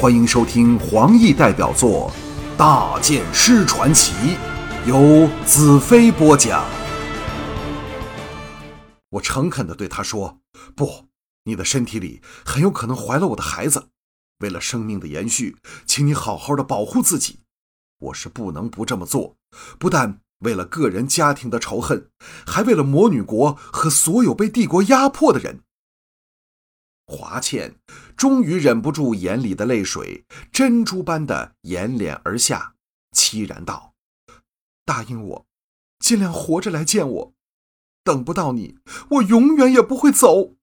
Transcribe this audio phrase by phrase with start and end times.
[0.00, 2.08] 欢迎收听黄奕代表作
[2.56, 4.12] 《大剑师传奇》，
[4.88, 6.64] 由子飞播讲。
[9.10, 10.38] 我诚恳地对他说
[10.76, 11.06] ：“不，
[11.46, 13.88] 你的身体里很有可能怀了我的孩子。
[14.38, 17.40] 为了生命的延续，请你好好的保护自己。
[17.98, 19.34] 我是不能不这么做，
[19.80, 22.10] 不但为了个人家庭的仇恨，
[22.46, 25.62] 还为了魔女国和所有被帝国压迫的人。”
[27.10, 27.74] 华倩
[28.18, 32.74] 终于忍不住眼里的泪水，珍珠般的掩脸而下，
[33.12, 33.94] 凄然道
[34.84, 35.46] ：“答应我，
[36.00, 37.32] 尽量活着来见我。
[38.04, 40.56] 等不到你，我永远也不会走。”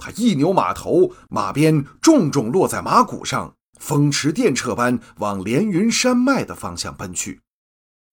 [0.00, 7.42] 他一扭马头，马鞭重重落在马骨上，风驰电掣般往连云山脉的方向奔去，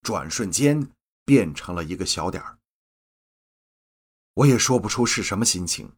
[0.02, 0.90] 转瞬间
[1.24, 2.58] 变成了一个小点儿。
[4.34, 5.94] 我也说不出是什么心情。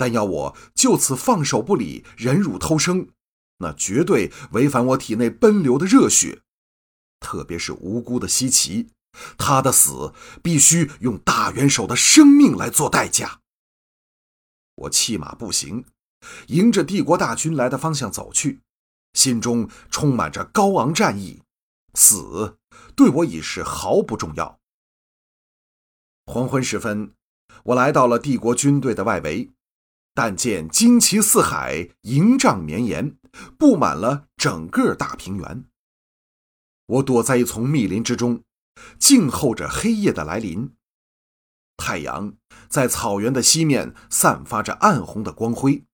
[0.00, 3.10] 但要我就此放手不理，忍辱偷生，
[3.58, 6.40] 那绝对违反我体内奔流的热血。
[7.20, 8.88] 特别是无辜的西岐，
[9.36, 13.40] 他的死必须用大元首的生命来做代价。
[14.74, 15.84] 我弃马步行，
[16.46, 18.62] 迎着帝国大军来的方向走去，
[19.12, 21.42] 心中充满着高昂战意。
[21.92, 22.56] 死
[22.96, 24.58] 对我已是毫不重要。
[26.24, 27.12] 黄昏时分，
[27.64, 29.50] 我来到了帝国军队的外围。
[30.22, 33.16] 但见旌旗四海，营帐绵延，
[33.56, 35.64] 布满了整个大平原。
[36.84, 38.42] 我躲在一丛密林之中，
[38.98, 40.74] 静候着黑夜的来临。
[41.78, 42.34] 太阳
[42.68, 45.84] 在草原的西面散发着暗红的光辉，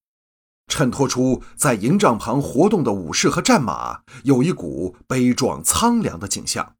[0.67, 6.75] 衬托出在营帐旁活动的武士和战马有一股悲壮苍凉的景象。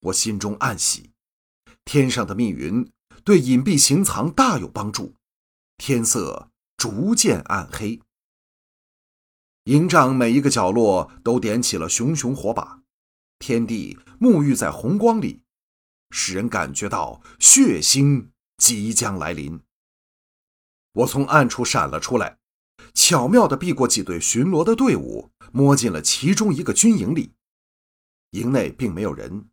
[0.00, 1.12] 我心中暗喜，
[1.86, 2.92] 天上的密云
[3.24, 5.14] 对隐蔽行藏大有帮助。
[5.78, 6.49] 天色
[6.80, 8.00] 逐渐暗黑，
[9.64, 12.80] 营帐每一个角落都点起了熊熊火把，
[13.38, 15.42] 天地沐浴在红光里，
[16.08, 19.60] 使人感觉到血腥即将来临。
[20.92, 22.38] 我从暗处闪了出来，
[22.94, 27.34] 巧妙地避过几队巡逻的队伍，摸进了其中一个军营里。
[28.30, 29.50] 营内并没有人，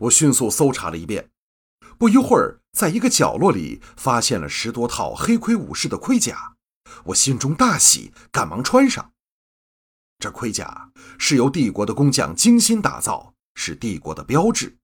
[0.00, 1.30] 我迅速搜查了一遍。
[1.96, 6.55] 不一会儿，在一个角落里发现了十多套黑盔武士的盔甲，
[7.04, 9.12] 我心中大喜，赶忙穿上。
[10.18, 14.76] 这盔甲是由帝国的工匠精心打造，是帝国的标志。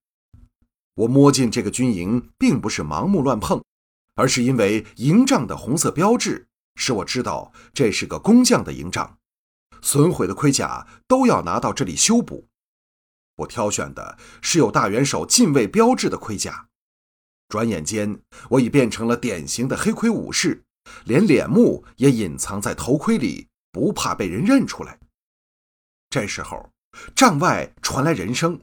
[0.95, 3.63] 我摸进这个军营，并不是盲目乱碰，
[4.15, 6.47] 而是因为营帐的红色标志
[6.77, 9.19] 使我知道这是个工匠的营帐，
[9.81, 12.47] 损毁的盔甲都要拿到这里修补。
[13.37, 16.69] 我挑选的是有大元首禁卫标志的盔甲。
[17.49, 18.21] 转眼间，
[18.51, 20.63] 我已变成了典型的黑盔武士，
[21.05, 24.99] 连脸目也隐藏在头盔里，不怕被人认出来。
[26.11, 26.71] 这时候，
[27.15, 28.61] 帐外传来人声，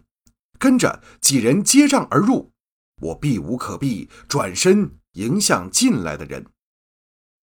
[0.58, 2.52] 跟着几人接帐而入。
[3.02, 6.46] 我避无可避，转身迎向进来的人，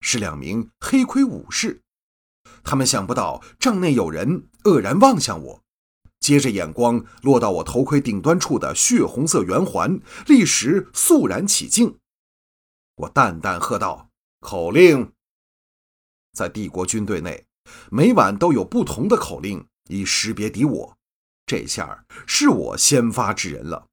[0.01, 1.83] 是两名黑盔武士。
[2.63, 5.63] 他们想不到帐内有人，愕然望向我。
[6.21, 11.99] 接着眼光落到我头盔顶端处的血红色圆环，立时肃然起敬。
[12.97, 14.11] 我淡淡喝道
[14.41, 15.13] ：“口令。”
[16.33, 17.47] 在帝国军队内，
[17.91, 20.99] 每晚都有不同的口令以识别敌我。
[21.47, 23.87] 这下是我先发制人了。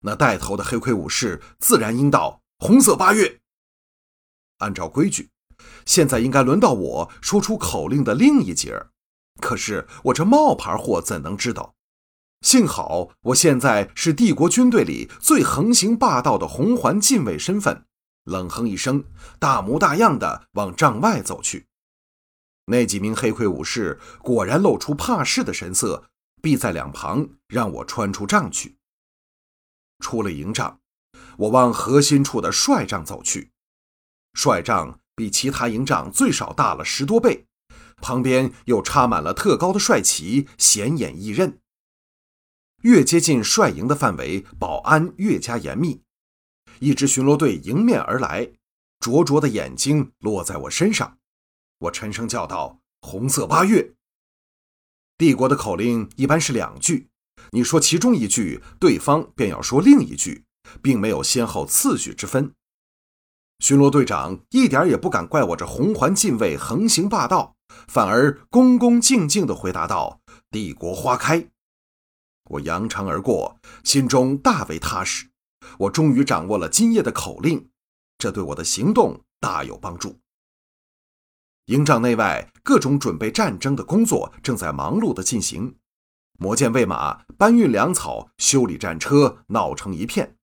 [0.00, 3.40] 那带头的黑盔武士自然应道：“红色八月。”
[4.58, 5.30] 按照规矩，
[5.84, 8.90] 现在应该轮到我说出口令的另一节儿。
[9.40, 11.74] 可是我这冒牌货怎能知道？
[12.42, 17.86] 幸好我现在是帝国军队里最横行霸道的红环禁卫身份，
[18.24, 19.04] 冷哼一声，
[19.38, 21.66] 大模大样的往帐外走去。
[22.66, 28.76] 那几名黑盔武士果然露出怕事的神色，避在两旁，让我穿出帐去。
[30.00, 30.80] 出了营帐，
[31.36, 33.50] 我往核心处的帅帐走去。
[34.32, 37.46] 帅帐比其他营帐最少大了十多倍。
[37.98, 41.60] 旁边又插满了特高的帅旗，显眼易认。
[42.82, 46.03] 越接近帅营的范围，保安越加严密。
[46.84, 48.46] 一支巡逻队迎面而来，
[49.00, 51.16] 灼灼的眼睛落在我身上。
[51.78, 53.94] 我沉声叫道：“红色八月。”
[55.16, 57.08] 帝国的口令一般是两句，
[57.52, 60.44] 你说其中一句，对方便要说另一句，
[60.82, 62.52] 并没有先后次序之分。
[63.60, 67.56] 巡逻队长一点也不敢怪我这红环禁卫横行霸道。
[67.88, 70.20] 反而恭恭敬敬地回答道
[70.52, 71.48] ：“帝国花开。”
[72.50, 75.30] 我扬长而过，心中大为踏实。
[75.78, 77.70] 我终于掌握了今夜的口令，
[78.18, 80.20] 这对我的行动大有帮助。
[81.66, 85.76] 营帐内外各种准备战争的工作正在忙碌的进行，
[86.38, 90.36] 磨剑喂马、搬运粮草、修理战车，闹成一片。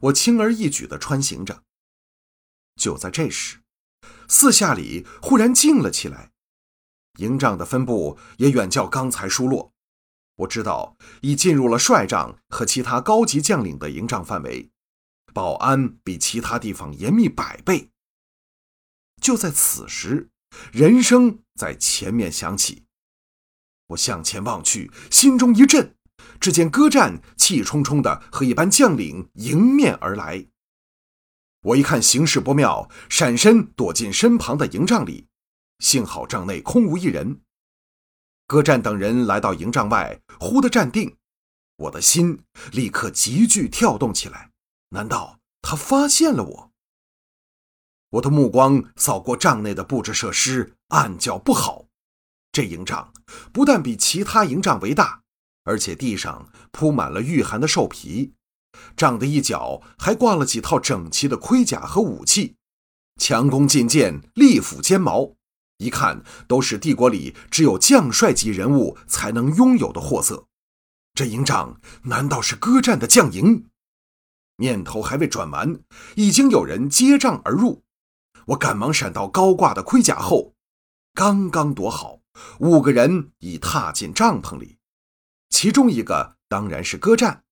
[0.00, 1.64] 我轻而易举地穿行着。
[2.76, 3.58] 就在这时，
[4.28, 6.30] 四下里忽然静了起来，
[7.16, 9.72] 营帐的分布也远较刚才疏落。
[10.40, 14.70] 我知道已进入了帅帐和其他高级将领的营帐范围，
[15.34, 17.90] 保安比其他地方严密百倍。
[19.20, 20.30] 就在此时，
[20.72, 22.84] 人声在前面响起，
[23.88, 25.94] 我向前望去，心中一震。
[26.38, 30.46] 只见戈战气冲冲地和一班将领迎面而来。
[31.62, 35.26] 我一看形势不妙，闪身躲进身旁的营帐里，
[35.78, 37.40] 幸好帐内空无一人。
[38.50, 41.14] 戈战等人来到营帐外，忽地站定，
[41.76, 42.42] 我的心
[42.72, 44.50] 立刻急剧跳动起来。
[44.88, 46.72] 难道他发现了我？
[48.08, 51.84] 我的目光扫过帐内的布置设施，暗叫不好。
[52.50, 53.12] 这营帐
[53.52, 55.22] 不但比其他营帐为大。
[55.62, 58.34] 而且地上铺满了御寒的兽皮，
[58.96, 62.56] 帐的一角还挂了几套整齐的盔甲和武器，
[63.20, 65.36] 强弓劲箭、利斧尖矛，
[65.80, 70.46] 一看都是帝国里只有将帅级人物才能拥有的货色。
[71.14, 73.64] 这营帐难道是歌战的将营？
[74.56, 75.80] 念头还未转完，
[76.16, 77.82] 已经有人接帐而入。
[78.48, 80.52] 我赶忙闪到高挂的盔甲后，
[81.14, 82.20] 刚刚躲好，
[82.58, 84.76] 五个人已踏进帐篷里。
[85.48, 87.42] 其中一个当然是歌战，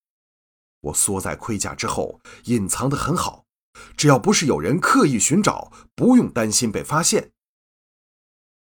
[0.83, 3.47] 我缩在盔甲之后，隐藏得很好，
[3.97, 7.33] 只要不是有人刻意寻找，不用担心被发现。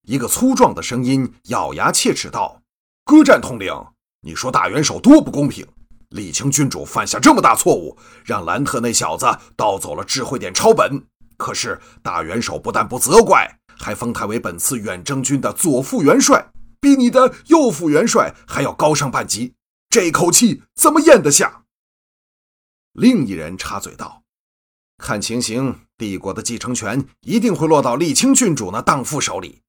[0.06, 2.62] 一个粗壮的声音咬牙切齿道
[3.04, 3.72] ：“歌战统领，
[4.22, 5.66] 你说大元首多不公平！
[6.10, 9.26] 李清君主犯下这么大错误，让兰特那小子
[9.56, 11.04] 盗走了智慧点抄本，
[11.36, 16.50] 可是大元首不但不责怪，还封他为本次远征军的左副元帅。”
[16.82, 19.52] 比你的右副元帅还要高上半级，
[19.90, 21.64] 这口气怎么咽得下？
[22.94, 24.22] 另一人插嘴道
[24.96, 29.60] ：“看情形，帝国的继承权一定会落到沥青郡主那荡妇手里。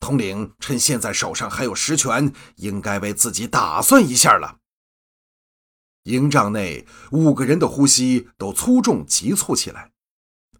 [0.00, 4.58] 统领趁现在手上还有实权，应该为自己打算一下了。”
[6.04, 9.92] 营帐内五个人的呼吸都粗重急促起来，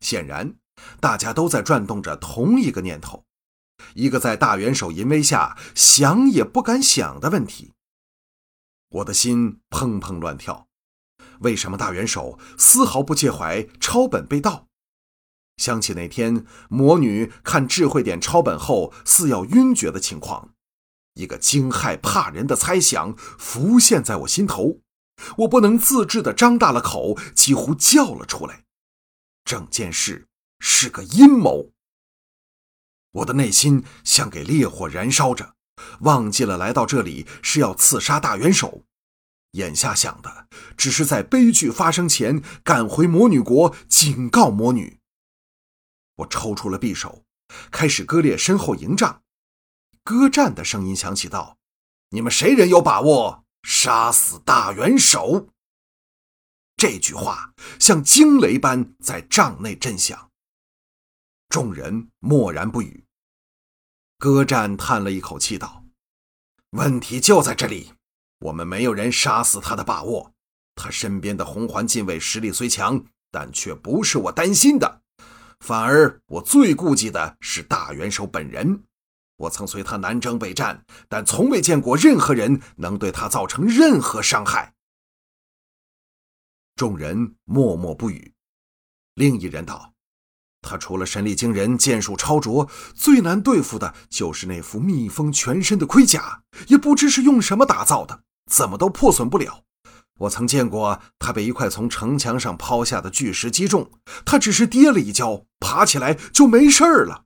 [0.01, 0.57] 显然
[1.01, 3.25] 大家都在转动着同一个念头。
[3.95, 7.73] 一个在大元首淫威下想也不敢想的问题，
[8.91, 10.69] 我的心砰砰乱跳。
[11.41, 14.68] 为什么大元首丝毫不介怀抄本被盗？
[15.59, 20.55] 想起那天魔女看智慧点抄本后似要晕厥的情况，
[21.15, 24.79] 一个惊骇怕人的猜想浮现在我心头。
[25.39, 28.63] 我不能自制的张大了口，几乎叫了出来。
[29.45, 30.29] 整件事
[30.61, 31.73] 是个阴谋。
[33.11, 35.55] 我的内心像给烈火燃烧着，
[36.01, 38.85] 忘记了来到这里是要刺杀大元首，
[39.53, 40.47] 眼下想的
[40.77, 44.98] 只是在悲剧发生前赶回魔女国警告魔女。
[46.19, 47.25] 我抽出了匕首，
[47.71, 49.23] 开始割裂身后营帐。
[50.05, 51.59] 歌战的声音响起道
[52.11, 55.49] ：“你们谁人有把握杀死大元首？”
[56.77, 60.31] 这句话像惊雷般在帐内震响。
[61.49, 63.05] 众人默然不语。
[64.19, 65.85] 歌战叹了一口气道
[66.71, 67.93] ：“问题就在这里，
[68.41, 70.33] 我们没有人杀死他的把握。
[70.75, 74.98] 他身边的红环禁卫实力虽强，但却不是我担心的。
[75.61, 78.85] 反而我最顾忌的是大元首本人。
[79.37, 84.75] 我曾随他南征北战，但从未见过任何人能对他造成任何伤害。”
[86.75, 88.35] 众人默默不语。
[89.15, 89.95] 另一人道。
[90.61, 99.65] 他除了神力惊人、剑术超卓，最难对付的就是那副密封全身的盔甲，也不知是用什么打造的，怎么都破损不了。
[100.19, 103.91] 我曾见过他被一块从城墙上抛下的巨石击中，
[104.25, 107.25] 他只是跌了一跤，爬起来就没事了。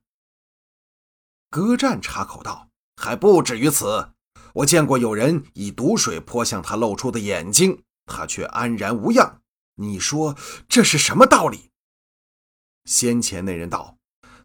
[1.49, 4.13] 歌战插口道：“还不止于此，
[4.53, 9.41] 我见过有人以毒水泼向他露出的眼睛，他却安然无恙。
[9.75, 10.35] 你说
[10.67, 11.71] 这是什么道理？”
[12.85, 13.97] 先前那人道：“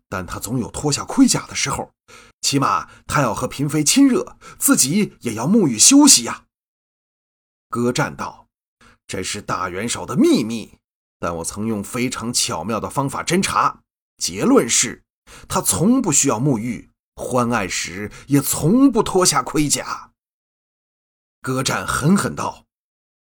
[0.09, 1.93] 但他总有脱下盔甲的时候，
[2.40, 6.47] 起码他要和嫔妃亲热，自己也要沐浴休息呀。”
[7.68, 8.46] 歌战道
[9.06, 10.78] ：“这是大元首的秘密，
[11.18, 13.80] 但我曾用非常巧妙的方法侦查，
[14.16, 15.02] 结论是，
[15.46, 20.12] 他从不需要沐浴，欢爱时也从不脱下盔甲。”
[21.42, 22.64] 歌战狠狠道。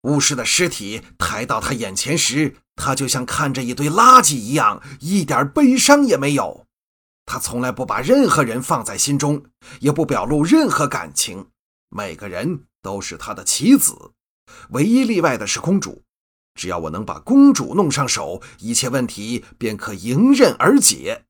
[0.02, 6.66] 巫师的尸体抬到他眼前时，他就像看着一堆垃圾一样，一点悲伤也没有。
[7.24, 9.44] 他从来不把任何人放在心中，
[9.78, 11.48] 也不表露任何感情。
[11.88, 14.12] 每个人都是他的棋子，
[14.70, 16.02] 唯一例外的是公主。
[16.54, 21.24] 只要我能把公主弄上手，一切问题便可迎刃而解。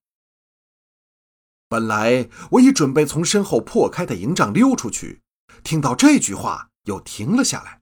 [1.68, 5.20] 本来我已准备从身后破开的营帐溜出去，
[5.62, 7.80] 听到这句话，又停了下来。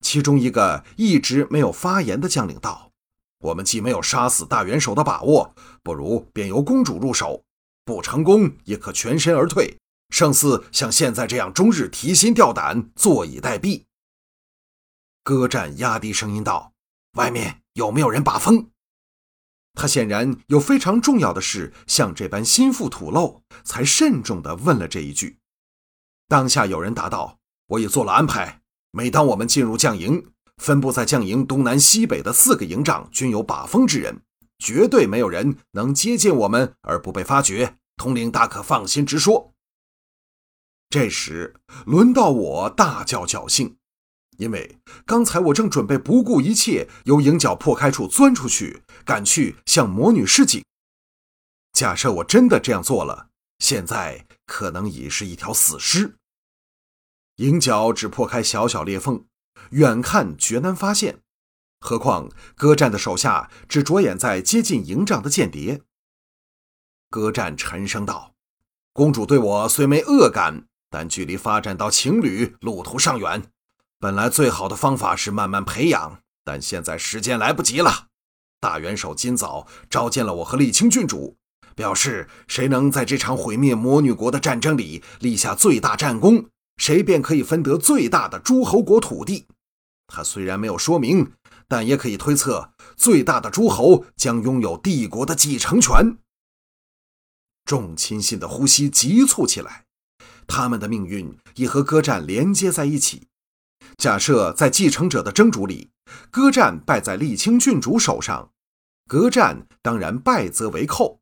[0.00, 2.90] 其中一个一直没有发言的将领道
[3.40, 7.44] ：“我们既没有杀死大元首的把握，不如便由公主入手，
[7.84, 13.84] 不成功也可全身而退，胜似像现在这样终日提心吊胆，坐以待毙。”
[15.22, 16.72] 歌战压低声音道
[17.18, 18.70] ：“外面有没有人把风？”
[19.74, 25.38] 他显然有非常重要的事，像这般心腹吐露，才慎重地问了这一句。
[26.28, 34.22] 当下有人答道：“我已做了安排，每当我们进入将营，分布在将营东南西北的四个营帐均有把风之人，
[34.58, 37.76] 绝对没有人能接近我们而不被发觉。
[37.96, 39.54] 统领大可放心直说。”
[40.90, 41.54] 这时
[41.86, 43.76] 轮到我大叫侥幸。
[44.40, 50.64] 因为刚才我正准备不顾一切由营角破开处钻出去，赶去向魔女示警。
[51.74, 53.28] 假设我真的这样做了，
[53.58, 56.16] 现在可能已是一条死尸。
[57.36, 59.26] 营角只破开小小裂缝，
[59.72, 61.20] 远看绝难发现，
[61.80, 65.82] 何况歌战的手下只着眼在接近营帐的间谍。
[67.10, 68.32] 歌战沉声道
[68.94, 73.42] ：“公主对我虽没恶感，但距离发展到情侣，路途尚远。”
[74.02, 78.06] 本来最好的方法是慢慢培养，但现在时间来不及了。
[78.58, 81.36] 大元首今早召见了我和沥青郡主，
[81.76, 86.46] 表示谁能在这场毁灭魔女国的战争里立下最大战功，
[86.78, 89.46] 谁便可以分得最大的诸侯国土地。
[90.06, 91.32] 他虽然没有说明，
[91.68, 96.16] 但也可以推测，最大的诸侯将拥有帝国的继承权。
[97.66, 99.84] 众亲信的呼吸急促起来，
[100.46, 103.26] 他们的命运也和歌战连接在一起。
[104.00, 105.90] 假设在继承者的争逐里，
[106.30, 108.50] 歌战败在沥青郡主手上，
[109.06, 111.20] 歌战当然败则为寇，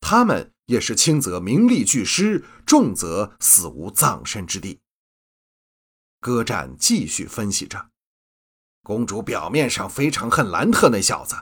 [0.00, 4.78] 他们也是轻则名利俱失，重则死无葬身之地。
[6.20, 7.88] 歌战继续分析着，
[8.84, 11.34] 公主表面上非常恨兰特那小子，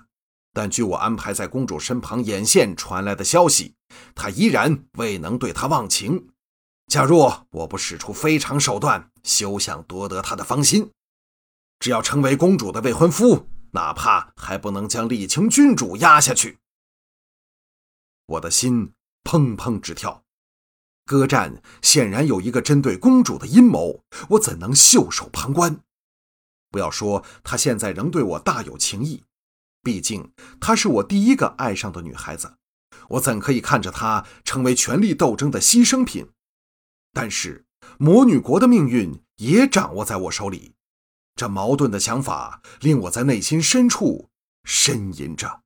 [0.55, 3.75] 但据我安排在公主身旁眼线传来的消息，
[4.15, 6.31] 他依然未能对她忘情。
[6.89, 10.91] 假若我不使出非常手段，休想夺得她的芳心。
[11.79, 16.59] 只要成为公主的未婚夫，哪怕还不能将沥青郡主压下去。
[18.25, 20.25] 我的心砰砰直跳。
[21.05, 25.81] 歌战显然有一个针对公主的阴谋，我怎能袖手旁观？
[26.71, 29.25] 不要说她现在仍对我大有情意，
[29.83, 32.55] 毕竟她是我第一个爱上的女孩子，
[33.11, 36.31] 我怎可以看着她成为权力斗争的牺牲品？
[37.21, 37.65] 但是
[37.99, 40.77] 魔女国的命运也掌握在我手里，
[41.35, 44.31] 这矛盾的想法令我在内心深处
[44.63, 45.63] 呻吟着。